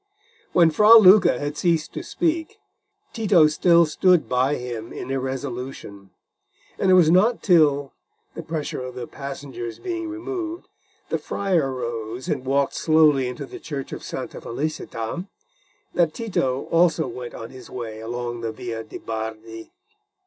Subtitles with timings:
[0.51, 2.57] When Fra Luca had ceased to speak,
[3.13, 6.09] Tito still stood by him in irresolution,
[6.79, 7.93] and it was not till,
[8.33, 10.67] the pressure of the passengers being removed,
[11.09, 15.27] the friar rose and walked slowly into the church of Santa Felicita,
[15.93, 19.71] that Tito also went on his way along the Via de' Bardi.